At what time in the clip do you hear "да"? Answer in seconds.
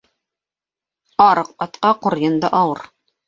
2.45-2.51